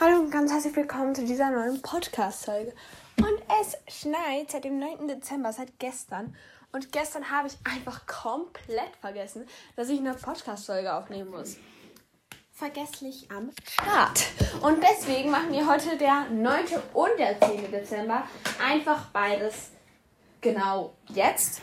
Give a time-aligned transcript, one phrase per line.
[0.00, 2.72] Hallo und ganz herzlich willkommen zu dieser neuen Podcast-Folge.
[3.18, 5.06] Und es schneit seit dem 9.
[5.06, 6.34] Dezember, seit gestern.
[6.72, 11.56] Und gestern habe ich einfach komplett vergessen, dass ich eine Podcast-Folge aufnehmen muss.
[12.52, 14.24] Vergesslich am Start.
[14.62, 16.64] Und deswegen machen wir heute der 9.
[16.94, 17.70] und der 10.
[17.70, 18.24] Dezember
[18.64, 19.68] einfach beides
[20.40, 21.60] genau jetzt.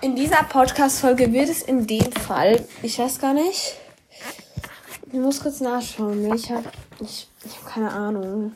[0.00, 3.76] In dieser Podcast-Folge wird es in dem Fall, ich weiß gar nicht,
[5.06, 6.32] ich muss kurz nachschauen.
[6.32, 6.70] Ich habe
[7.44, 8.52] ich hab keine Ahnung,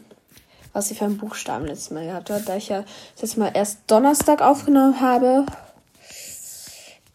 [0.72, 2.84] was ich für einen Buchstaben letztes Mal gehabt habe, da ich ja
[3.20, 5.46] das Mal erst Donnerstag aufgenommen habe.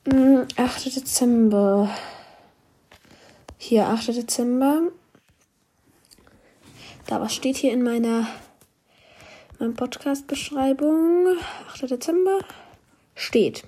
[0.06, 0.12] 8.
[0.12, 0.48] Hm,
[0.96, 1.90] Dezember.
[3.58, 4.08] Hier, 8.
[4.08, 4.82] Dezember.
[7.06, 8.28] Da, was steht hier in meiner,
[9.60, 11.38] meiner Podcast-Beschreibung?
[11.70, 11.92] 8.
[11.92, 12.40] Dezember.
[13.14, 13.64] Steht.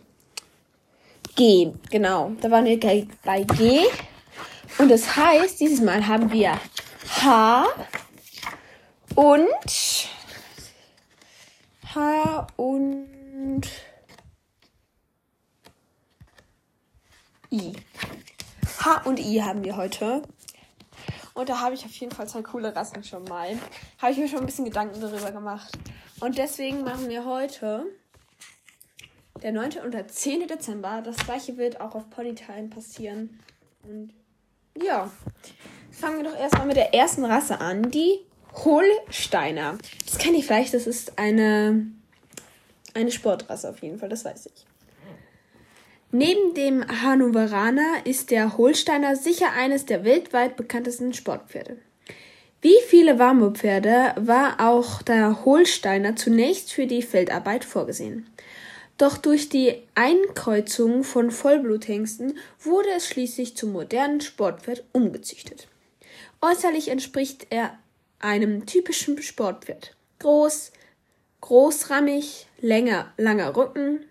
[1.35, 2.31] G, genau.
[2.41, 2.79] Da waren wir
[3.23, 3.81] bei G.
[4.79, 6.59] Und das heißt, dieses Mal haben wir
[7.23, 7.65] H
[9.15, 10.09] und
[11.95, 13.07] H und
[17.49, 17.73] I.
[18.79, 20.23] H und I haben wir heute.
[21.33, 23.57] Und da habe ich auf jeden Fall zwei coole Rassen schon mal.
[23.99, 25.71] Habe ich mir schon ein bisschen Gedanken darüber gemacht.
[26.19, 27.85] Und deswegen machen wir heute
[29.41, 29.77] der 9.
[29.85, 30.49] und der 10.
[30.49, 31.01] Dezember.
[31.01, 33.39] Das gleiche wird auch auf Ponytime passieren.
[33.83, 34.13] Und
[34.81, 35.11] ja,
[35.91, 38.19] fangen wir doch erstmal mit der ersten Rasse an, die
[38.53, 39.77] Holsteiner.
[40.05, 41.87] Das kenne ich vielleicht, das ist eine,
[42.93, 44.65] eine Sportrasse auf jeden Fall, das weiß ich.
[46.11, 51.77] Neben dem Hannoveraner ist der Holsteiner sicher eines der weltweit bekanntesten Sportpferde.
[52.61, 58.29] Wie viele Warmopferde war auch der Holsteiner zunächst für die Feldarbeit vorgesehen.
[58.97, 65.67] Doch durch die Einkreuzung von Vollbluthengsten wurde es schließlich zum modernen Sportpferd umgezüchtet.
[66.41, 67.77] Äußerlich entspricht er
[68.19, 69.95] einem typischen Sportpferd.
[70.19, 70.71] Groß,
[71.41, 74.05] großrammig, länger, langer Rücken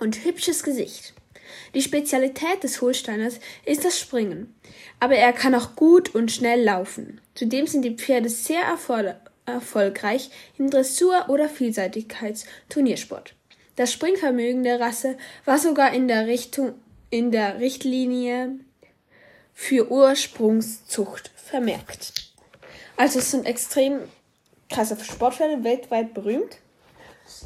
[0.00, 1.12] und hübsches Gesicht.
[1.74, 4.54] Die Spezialität des Holsteiners ist das Springen,
[5.00, 7.20] aber er kann auch gut und schnell laufen.
[7.34, 8.62] Zudem sind die Pferde sehr
[9.46, 13.34] erfolgreich im Dressur- oder Vielseitigkeitsturniersport.
[13.76, 16.74] Das Springvermögen der Rasse war sogar in der Richtung
[17.10, 18.58] in der Richtlinie
[19.52, 22.12] für Ursprungszucht vermerkt.
[22.96, 24.00] Also es sind extrem
[24.68, 26.58] krasse Sportpferde, weltweit berühmt.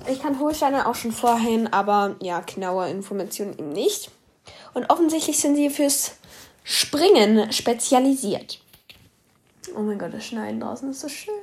[0.06, 4.10] Ich kann Holsteiner auch schon vorhin, aber ja, genaue Informationen eben nicht.
[4.74, 6.12] Und offensichtlich sind sie fürs
[6.64, 8.60] Springen spezialisiert.
[9.76, 11.34] Oh mein Gott, das Schneiden draußen ist so schön.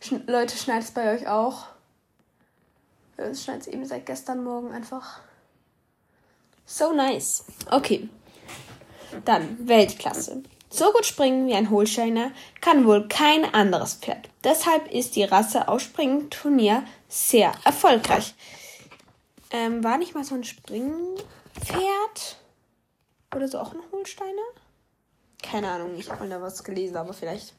[0.00, 1.66] Sch Leute, schneit es bei euch auch?
[3.30, 5.20] Es schneit eben seit gestern Morgen einfach.
[6.64, 7.44] So nice.
[7.70, 8.08] Okay.
[9.24, 10.42] Dann Weltklasse.
[10.68, 14.28] So gut springen wie ein Holsteiner kann wohl kein anderes Pferd.
[14.44, 18.34] Deshalb ist die Rasse auf Springturnier sehr erfolgreich.
[19.50, 22.36] Ähm, war nicht mal so ein Springpferd?
[23.34, 24.42] Oder so auch ein Holsteiner?
[25.42, 27.54] Keine Ahnung, ich habe mal da was gelesen, aber vielleicht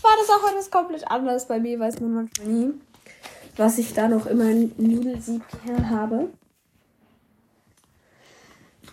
[0.00, 1.46] war das auch etwas komplett anderes.
[1.46, 2.80] Bei mir weiß man manchmal nie
[3.56, 5.42] was ich da noch immer ein Nudelsieb
[5.90, 6.28] habe.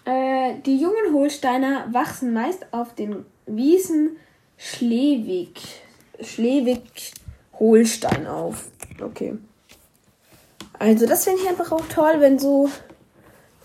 [0.06, 4.18] Äh, die jungen Holsteiner wachsen meist auf den Wiesen
[4.58, 5.82] Schlewig.
[6.22, 8.70] Schlewig-Holstein auf.
[9.02, 9.38] Okay.
[10.78, 12.70] Also, das finde ich einfach auch toll, wenn so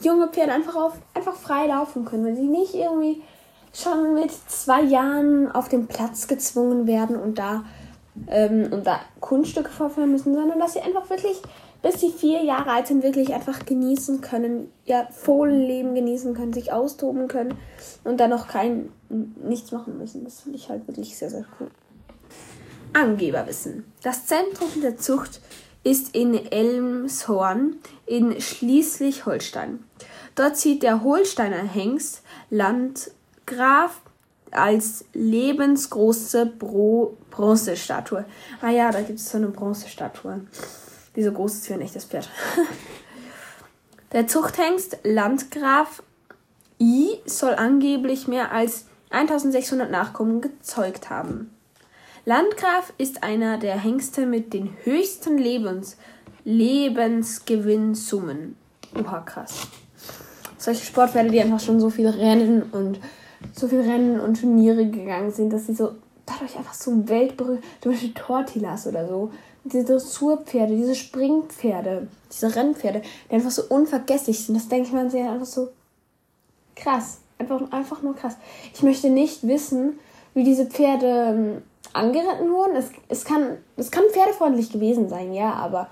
[0.00, 2.25] junge Pferde einfach, auf, einfach frei laufen können.
[2.25, 3.22] Wenn sie nicht irgendwie
[3.72, 7.65] schon mit zwei Jahren auf den Platz gezwungen werden und da
[8.26, 11.41] ähm, und da Kunststücke vorführen müssen, sondern dass sie einfach wirklich,
[11.82, 16.72] bis sie vier Jahre alt sind, wirklich einfach genießen können, ihr Fohlenleben genießen können, sich
[16.72, 17.54] austoben können
[18.04, 20.25] und dann noch kein nichts machen müssen.
[20.25, 21.69] Das finde ich halt wirklich sehr, sehr cool.
[22.93, 23.84] Angeberwissen.
[24.03, 25.41] Das Zentrum der Zucht
[25.84, 29.84] ist in Elmshorn in Schleswig-Holstein.
[30.34, 34.00] Dort zieht der Holsteiner Hengst Landgraf
[34.50, 38.24] als lebensgroße Bro Bronzestatue.
[38.60, 40.42] Ah ja, da gibt es so eine Bronzestatue.
[41.16, 42.28] Diese große ist für ein echtes Pferd.
[44.12, 46.02] Der Zuchthengst Landgraf
[46.80, 51.54] I soll angeblich mehr als 1600 Nachkommen gezeugt haben.
[52.24, 55.96] Landgraf ist einer der Hengste mit den höchsten Lebens
[56.44, 58.56] Lebensgewinnsummen.
[58.98, 59.68] Oha, krass.
[60.56, 62.98] Solche Sportpferde, die einfach schon so viel rennen und
[63.53, 65.92] so viel Rennen und Turniere gegangen sind, dass sie so
[66.27, 69.31] dadurch einfach so weltberühmt, zum Beispiel Tortillas oder so,
[69.65, 74.54] diese Dressurpferde, diese Springpferde, diese Rennpferde, die einfach so unvergesslich sind.
[74.54, 75.69] Das denke ich mir sehr einfach so
[76.77, 77.19] krass.
[77.39, 78.37] Einfach, einfach nur krass.
[78.75, 79.98] Ich möchte nicht wissen,
[80.34, 82.77] wie diese Pferde ähm, angeritten wurden.
[82.77, 85.89] Es, es, kann, es kann pferdefreundlich gewesen sein, ja, aber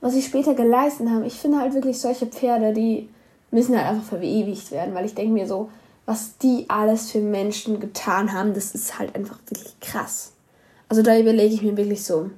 [0.00, 3.08] was sie später geleistet haben, ich finde halt wirklich solche Pferde, die
[3.50, 5.68] müssen halt einfach verewigt werden, weil ich denke mir so,
[6.10, 10.32] was die alles für Menschen getan haben, das ist halt einfach wirklich krass.
[10.88, 12.32] Also da überlege ich mir wirklich so,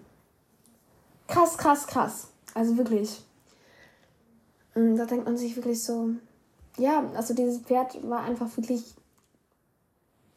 [1.26, 2.28] krass, krass, krass.
[2.52, 3.22] Also wirklich.
[4.74, 6.10] Und da denkt man sich wirklich so,
[6.76, 8.94] ja, also dieses Pferd war einfach wirklich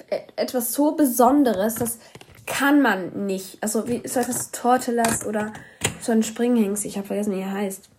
[0.09, 1.99] e-, etwas so Besonderes, das
[2.45, 3.57] kann man nicht.
[3.59, 5.51] Also wie so etwas Tortelas oder
[5.99, 7.89] so ein Springhengst, ich habe vergessen, wie er heißt.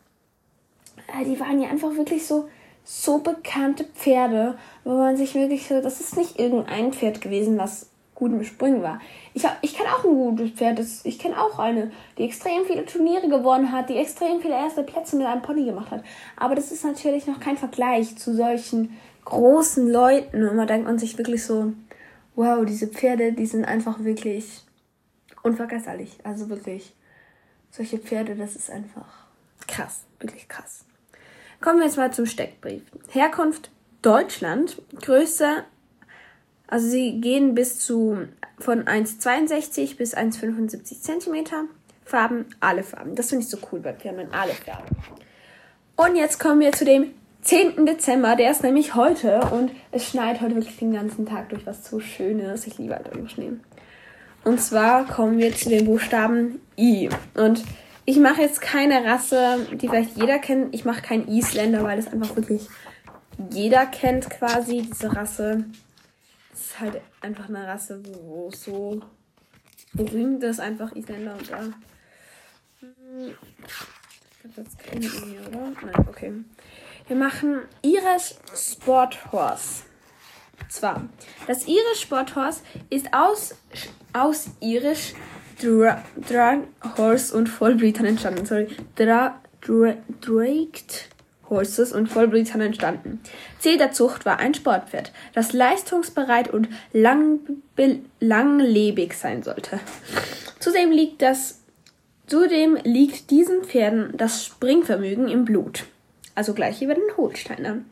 [1.08, 2.48] Äh, die waren ja einfach wirklich so
[2.88, 7.90] so bekannte Pferde, wo man sich wirklich so, das ist nicht irgendein Pferd gewesen, was
[8.14, 9.00] gut im Springen war.
[9.34, 12.64] Ich, hab, ich kenne auch ein gutes Pferd, das, ich kenne auch eine, die extrem
[12.64, 16.04] viele Turniere gewonnen hat, die extrem viele erste Plätze mit einem Pony gemacht hat.
[16.36, 20.48] Aber das ist natürlich noch kein Vergleich zu solchen großen Leuten.
[20.48, 21.72] Und man denkt man sich wirklich so,
[22.36, 24.62] wow, diese Pferde, die sind einfach wirklich
[25.42, 26.18] unvergesslich.
[26.22, 26.94] Also wirklich,
[27.72, 29.26] solche Pferde, das ist einfach
[29.66, 30.84] krass, wirklich krass.
[31.60, 32.82] Kommen wir jetzt mal zum Steckbrief.
[33.10, 33.70] Herkunft
[34.02, 35.64] Deutschland, Größe,
[36.68, 41.64] also sie gehen bis zu von 1,62 bis 1,75 Zentimeter.
[42.04, 43.16] Farben, alle Farben.
[43.16, 44.96] Das finde ich so cool bei Pferden, alle Farben.
[45.96, 47.12] Und jetzt kommen wir zu dem
[47.42, 47.84] 10.
[47.86, 51.88] Dezember, der ist nämlich heute und es schneit heute wirklich den ganzen Tag durch, was
[51.88, 52.66] so schön ist.
[52.66, 53.52] Ich liebe halt Schnee.
[54.44, 57.08] Und zwar kommen wir zu den Buchstaben I.
[57.34, 57.64] Und
[58.06, 60.72] ich mache jetzt keine Rasse, die vielleicht jeder kennt.
[60.74, 62.68] Ich mache keinen Isländer, weil das einfach wirklich
[63.50, 65.64] jeder kennt quasi, diese Rasse.
[66.52, 69.02] Das ist halt einfach eine Rasse, wo so
[69.92, 71.64] berühmt ist, einfach Isländer und da.
[72.80, 75.72] Ich glaube, das kennen wir, oder?
[75.84, 76.32] Nein, okay.
[77.08, 79.82] Wir machen Irish Sport Horse.
[80.68, 81.08] Zwar,
[81.46, 83.54] das Irish Sport Horse ist aus,
[84.12, 85.14] aus Irish
[85.60, 86.58] Dra Drag
[86.96, 88.46] Horse und Vollbritern entstanden.
[88.46, 88.68] Sorry.
[88.96, 91.08] Dra Dra Draked
[91.48, 93.20] Horses und Vollbritern entstanden.
[93.58, 97.40] Ziel der Zucht war ein Sportpferd, das leistungsbereit und lang,
[98.20, 99.78] langlebig sein sollte.
[100.58, 101.60] Zudem liegt das
[102.26, 105.84] Zudem liegt diesen Pferden das Springvermögen im Blut.
[106.34, 107.84] Also gleich wie bei den Holsteinern.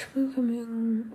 [0.00, 1.12] Springvermögen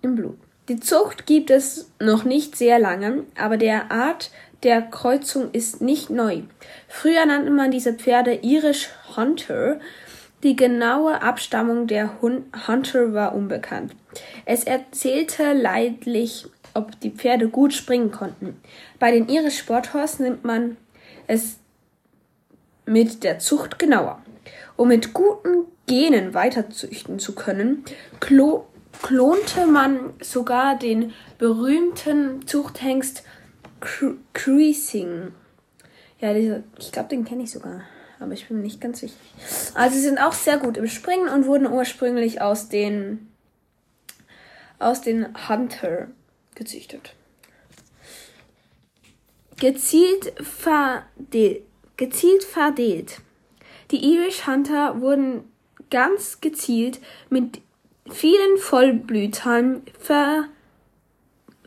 [0.00, 0.38] im Blut.
[0.68, 4.30] Die Zucht gibt es noch nicht sehr lange, aber der Art
[4.64, 6.42] der Kreuzung ist nicht neu.
[6.88, 9.78] Früher nannte man diese Pferde Irish Hunter.
[10.42, 13.94] Die genaue Abstammung der Hunter war unbekannt.
[14.44, 18.60] Es erzählte leidlich, ob die Pferde gut springen konnten.
[18.98, 20.76] Bei den Irish Sporthorse nimmt man
[21.28, 21.58] es
[22.86, 24.20] mit der Zucht genauer.
[24.76, 27.84] Um mit guten Genen weiterzüchten zu können,
[28.20, 28.64] klo
[29.02, 33.22] klonte man sogar den berühmten Zuchthengst
[34.32, 35.32] Creasing.
[36.20, 37.82] Ja, dieser, ich glaube, den kenne ich sogar.
[38.18, 39.14] Aber ich bin mir nicht ganz sicher.
[39.74, 43.28] Also sie sind auch sehr gut im Springen und wurden ursprünglich aus den
[44.78, 46.08] aus den Hunter
[46.54, 47.14] gezüchtet.
[49.58, 51.62] Gezielt verdelt.
[51.96, 53.20] Gezielt verdelt.
[53.90, 55.50] Die Irish Hunter wurden
[55.90, 57.00] ganz gezielt
[57.30, 57.60] mit
[58.10, 60.44] vielen Vollblütern ver,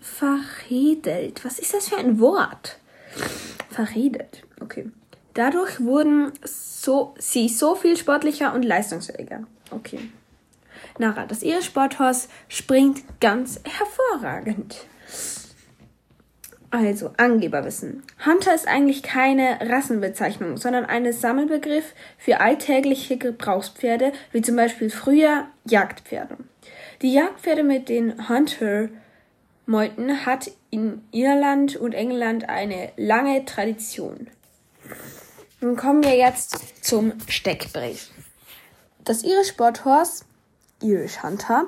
[0.01, 1.43] verredelt.
[1.45, 2.79] Was ist das für ein Wort?
[3.69, 4.43] Verredelt.
[4.59, 4.89] Okay.
[5.33, 9.43] Dadurch wurden so, sie so viel sportlicher und leistungsfähiger.
[9.71, 9.99] Okay.
[10.97, 14.85] Nara, das Ihre Sporthorse springt ganz hervorragend.
[16.71, 18.03] Also, Angeberwissen.
[18.25, 25.47] Hunter ist eigentlich keine Rassenbezeichnung, sondern ein Sammelbegriff für alltägliche Gebrauchspferde, wie zum Beispiel früher
[25.65, 26.37] Jagdpferde.
[27.01, 34.27] Die Jagdpferde mit den Hunter-Meuten hat in Irland und England eine lange Tradition.
[35.61, 38.11] Nun kommen wir jetzt zum Steckbrief.
[39.03, 40.23] Das Irish Sporthorse,
[40.83, 41.65] Irish Hunter,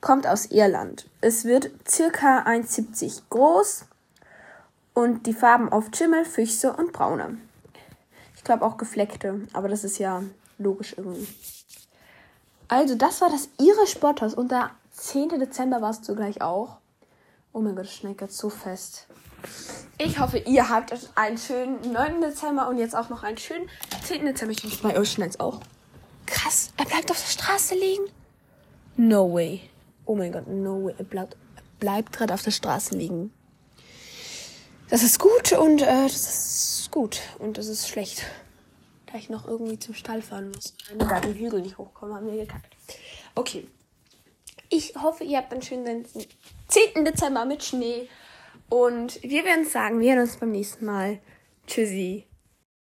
[0.00, 1.06] kommt aus Irland.
[1.20, 3.84] Es wird circa 1,70 groß,
[4.94, 7.38] und die Farben oft Schimmel, Füchse und Braune.
[8.36, 10.22] Ich glaube auch gefleckte, aber das ist ja
[10.58, 11.26] logisch irgendwie.
[12.68, 15.40] Also, das war das Ihre Sporthaus und der 10.
[15.40, 16.78] Dezember war es zugleich auch.
[17.52, 19.06] Oh mein Gott, das schneit jetzt so fest.
[19.98, 22.20] Ich hoffe, ihr habt einen schönen 9.
[22.20, 23.68] Dezember und jetzt auch noch einen schönen
[24.04, 24.24] 10.
[24.24, 24.52] Dezember.
[24.52, 25.60] Ich hoffe, bei euch schneit auch.
[26.26, 28.04] Krass, er bleibt auf der Straße liegen.
[28.96, 29.68] No way.
[30.06, 30.94] Oh mein Gott, no way.
[30.98, 31.36] Er bleibt,
[31.80, 33.32] bleibt gerade auf der Straße liegen.
[34.94, 38.26] Das ist gut und äh, das ist gut und das ist schlecht.
[39.06, 40.72] Da ich noch irgendwie zum Stall fahren muss.
[40.96, 42.76] Da den Hügel nicht hochkommen, haben wir gekackt.
[43.34, 43.66] Okay.
[44.68, 46.06] Ich hoffe, ihr habt einen schönen
[46.68, 47.04] 10.
[47.04, 48.08] Dezember mit Schnee.
[48.68, 51.18] Und wir werden sagen, wir hören uns beim nächsten Mal.
[51.66, 52.26] Tschüssi.